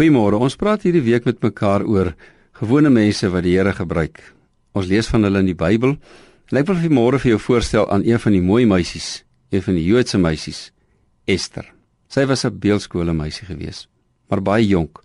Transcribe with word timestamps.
Goeiemôre. 0.00 0.38
Ons 0.40 0.54
praat 0.56 0.80
hierdie 0.86 1.02
week 1.04 1.26
met 1.28 1.42
mekaar 1.44 1.82
oor 1.84 2.14
gewone 2.56 2.88
mense 2.88 3.28
wat 3.28 3.44
die 3.44 3.50
Here 3.52 3.74
gebruik. 3.76 4.22
Ons 4.72 4.86
lees 4.88 5.10
van 5.12 5.26
hulle 5.26 5.42
in 5.44 5.50
die 5.50 5.58
Bybel. 5.60 5.90
En 6.48 6.56
ek 6.56 6.70
wil 6.70 6.78
vir 6.80 6.94
môre 6.96 7.18
vir 7.20 7.34
jou 7.34 7.40
voorstel 7.44 7.84
aan 7.92 8.06
een 8.08 8.22
van 8.22 8.32
die 8.32 8.40
mooi 8.40 8.62
meisies, 8.64 9.26
een 9.52 9.60
van 9.66 9.76
die 9.76 9.82
Joodse 9.84 10.16
meisies, 10.16 10.62
Ester. 11.28 11.68
Sy 12.08 12.24
was 12.24 12.46
'n 12.46 12.56
beeldskole 12.56 13.12
meisie 13.12 13.44
gewees, 13.44 13.88
maar 14.30 14.40
baie 14.40 14.64
jonk. 14.66 15.02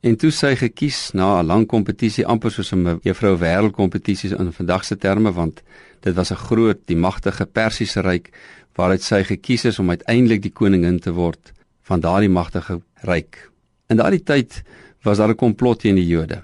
En 0.00 0.16
toe 0.16 0.30
sy 0.30 0.56
gekies 0.56 1.12
na 1.12 1.42
'n 1.42 1.46
lang 1.46 1.66
kompetisie 1.66 2.24
amper 2.24 2.50
soos 2.50 2.72
'n 2.72 2.98
juffrou 3.04 3.36
wêreldkompetisies 3.36 4.32
in 4.32 4.52
vandag 4.52 4.84
se 4.84 4.96
terme 4.96 5.32
want 5.32 5.62
dit 6.00 6.14
was 6.14 6.32
'n 6.32 6.44
groot, 6.48 6.78
die 6.86 6.96
magtige 6.96 7.44
Persiese 7.44 8.00
ryk 8.00 8.32
waaruit 8.74 9.02
sy 9.02 9.22
gekies 9.22 9.64
is 9.64 9.78
om 9.78 9.90
uiteindelik 9.90 10.40
die 10.42 10.52
koningin 10.52 10.98
te 10.98 11.12
word 11.12 11.52
van 11.82 12.00
daardie 12.00 12.32
magtige 12.32 12.80
ryk. 13.04 13.50
In 13.90 13.98
daardie 13.98 14.22
tyd 14.22 14.62
was 15.02 15.18
daar 15.18 15.32
'n 15.34 15.42
komplot 15.44 15.80
teen 15.80 15.96
die 15.98 16.06
Jode. 16.06 16.42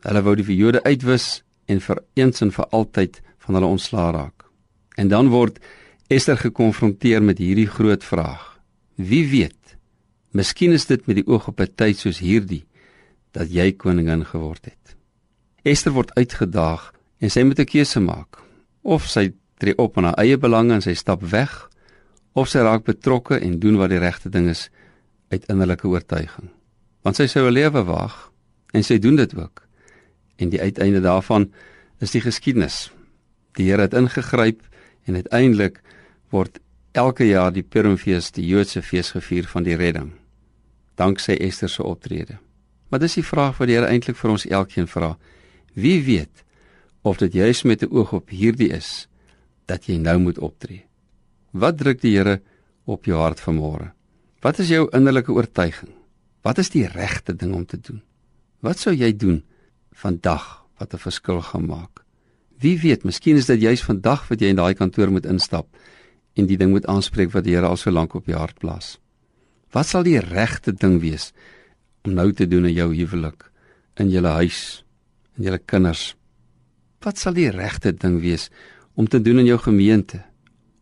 Hulle 0.00 0.22
wou 0.22 0.34
die 0.36 0.56
Jode 0.56 0.82
uitwis 0.82 1.42
en 1.66 1.80
vir 1.80 2.02
eens 2.14 2.40
en 2.40 2.52
vir 2.52 2.66
altyd 2.66 3.22
van 3.38 3.54
hulle 3.54 3.66
ontslaa 3.66 4.10
raak. 4.10 4.44
En 4.96 5.08
dan 5.08 5.28
word 5.28 5.58
Ester 6.08 6.36
gekonfronteer 6.36 7.22
met 7.22 7.38
hierdie 7.38 7.66
groot 7.66 8.04
vraag: 8.04 8.60
Wie 8.94 9.28
weet? 9.28 9.76
Miskien 10.30 10.72
is 10.72 10.86
dit 10.86 11.06
met 11.06 11.16
die 11.16 11.26
oog 11.26 11.48
op 11.48 11.60
'n 11.60 11.72
tyd 11.74 11.96
soos 11.96 12.18
hierdie 12.18 12.66
dat 13.30 13.52
jy 13.52 13.72
koningin 13.72 14.24
geword 14.24 14.64
het. 14.64 14.96
Ester 15.62 15.92
word 15.92 16.14
uitgedaag 16.14 16.92
en 17.18 17.30
sy 17.30 17.42
moet 17.42 17.58
'n 17.58 17.64
keuse 17.64 18.00
maak. 18.00 18.42
Of 18.82 19.08
sy 19.08 19.32
tree 19.58 19.78
op 19.78 19.96
aan 19.96 20.04
haar 20.04 20.18
eie 20.18 20.36
belange 20.36 20.74
en 20.74 20.82
sy 20.82 20.94
stap 20.94 21.22
weg, 21.22 21.70
of 22.32 22.48
sy 22.48 22.58
raak 22.58 22.84
betrokke 22.84 23.38
en 23.38 23.58
doen 23.58 23.76
wat 23.76 23.90
die 23.90 23.98
regte 23.98 24.28
ding 24.28 24.48
is 24.48 24.70
uit 25.28 25.48
innerlike 25.48 25.88
oortuiging 25.88 26.50
want 27.02 27.16
sy 27.16 27.26
sou 27.26 27.46
'n 27.46 27.52
lewe 27.52 27.82
waag 27.84 28.32
en 28.72 28.84
sy 28.84 28.98
doen 28.98 29.16
dit 29.16 29.34
ook. 29.34 29.66
En 30.36 30.48
die 30.48 30.60
uiteinde 30.60 31.00
daarvan 31.00 31.52
is 32.00 32.10
die 32.10 32.20
geskiedenis. 32.20 32.90
Die 33.52 33.70
Here 33.70 33.82
het 33.82 33.94
ingegryp 33.94 34.62
en 35.04 35.14
uiteindelik 35.14 35.80
word 36.30 36.58
elke 36.92 37.24
jaar 37.24 37.52
die 37.52 37.62
Purimfees, 37.62 38.30
die 38.30 38.46
Joodse 38.46 38.82
fees 38.82 39.10
gevier 39.10 39.46
van 39.48 39.62
die 39.62 39.76
redding. 39.76 40.12
Danksy 40.94 41.32
Ester 41.32 41.68
se 41.68 41.82
optrede. 41.82 42.38
Maar 42.88 43.00
dis 43.00 43.14
die 43.14 43.24
vraag 43.24 43.58
wat 43.58 43.68
die 43.68 43.76
Here 43.76 43.88
eintlik 43.88 44.16
vir 44.16 44.30
ons 44.30 44.46
elkeen 44.46 44.88
vra. 44.88 45.16
Wie 45.74 46.02
weet 46.04 46.44
of 47.02 47.18
dit 47.18 47.32
juis 47.32 47.62
met 47.62 47.82
'n 47.82 47.90
oog 47.90 48.12
op 48.12 48.28
hierdie 48.28 48.70
is 48.70 49.08
dat 49.66 49.86
jy 49.86 49.96
nou 49.96 50.18
moet 50.18 50.38
optree? 50.38 50.84
Wat 51.50 51.78
druk 51.78 52.00
die 52.00 52.16
Here 52.16 52.40
op 52.84 53.04
jou 53.04 53.18
hart 53.20 53.40
vanmôre? 53.40 53.92
Wat 54.40 54.58
is 54.58 54.68
jou 54.68 54.88
innerlike 54.92 55.32
oortuiging? 55.32 56.01
Wat 56.42 56.58
is 56.58 56.72
die 56.74 56.86
regte 56.90 57.34
ding 57.38 57.54
om 57.54 57.66
te 57.66 57.78
doen? 57.78 58.02
Wat 58.62 58.78
sou 58.78 58.94
jy 58.94 59.12
doen 59.16 59.42
vandag 59.94 60.66
wat 60.78 60.94
'n 60.94 60.98
verskil 60.98 61.40
gaan 61.40 61.66
maak? 61.66 62.04
Wie 62.58 62.78
weet, 62.78 63.04
miskien 63.04 63.36
is 63.36 63.46
dit 63.46 63.60
juis 63.60 63.82
vandag 63.82 64.28
wat 64.28 64.40
jy 64.40 64.48
in 64.48 64.56
daai 64.56 64.74
kantoor 64.74 65.10
moet 65.10 65.26
instap 65.26 65.66
en 66.34 66.46
die 66.46 66.56
ding 66.56 66.70
moet 66.70 66.86
aanspreek 66.86 67.32
wat 67.32 67.44
die 67.44 67.54
Here 67.54 67.66
al 67.66 67.76
so 67.76 67.90
lank 67.90 68.14
op 68.14 68.26
jou 68.26 68.38
hart 68.38 68.58
plaas. 68.58 68.98
Wat 69.72 69.86
sal 69.86 70.02
die 70.02 70.20
regte 70.20 70.72
ding 70.72 71.00
wees 71.00 71.32
om 72.04 72.14
nou 72.14 72.32
te 72.32 72.46
doen 72.46 72.66
in 72.66 72.74
jou 72.74 72.94
huwelik, 72.94 73.50
in 73.96 74.10
jou 74.10 74.24
huis, 74.24 74.84
in 75.36 75.44
jou 75.44 75.58
kinders? 75.58 76.16
Wat 77.00 77.18
sal 77.18 77.34
die 77.34 77.50
regte 77.50 77.92
ding 77.92 78.20
wees 78.20 78.50
om 78.94 79.08
te 79.08 79.20
doen 79.20 79.38
in 79.38 79.46
jou 79.46 79.58
gemeente 79.58 80.22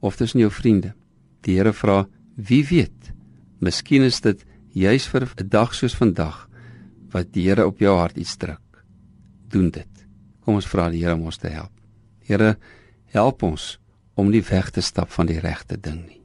of 0.01 0.17
tussen 0.17 0.41
jou 0.41 0.51
vriende? 0.51 0.95
Die 1.41 1.57
Here 1.57 1.73
vra, 1.73 2.09
wie 2.37 2.65
weet? 2.67 3.13
Miskien 3.61 4.03
is 4.03 4.21
dit 4.21 4.45
juis 4.73 5.07
vir 5.09 5.27
'n 5.27 5.49
dag 5.49 5.75
soos 5.75 5.95
vandag 5.95 6.49
wat 7.11 7.33
die 7.33 7.49
Here 7.49 7.67
op 7.67 7.79
jou 7.79 7.97
hart 7.99 8.17
iets 8.17 8.37
druk. 8.37 8.85
Doen 9.49 9.71
dit. 9.71 10.07
Kom 10.41 10.55
ons 10.55 10.67
vra 10.67 10.91
die 10.91 11.03
Here 11.03 11.15
om 11.15 11.23
ons 11.23 11.37
te 11.37 11.49
help. 11.49 11.73
Here, 12.21 12.59
help 13.05 13.43
ons 13.43 13.79
om 14.15 14.31
nie 14.31 14.43
weg 14.43 14.71
te 14.71 14.81
stap 14.81 15.11
van 15.11 15.27
die 15.27 15.41
regte 15.41 15.81
ding 15.81 16.07
nie. 16.07 16.23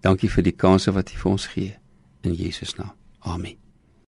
Dankie 0.00 0.30
vir 0.30 0.42
die 0.42 0.56
kanse 0.56 0.92
wat 0.92 1.12
U 1.12 1.18
vir 1.18 1.32
ons 1.32 1.46
gee 1.46 1.76
in 2.22 2.34
Jesus 2.34 2.76
naam. 2.76 2.94
Amen. 3.20 3.65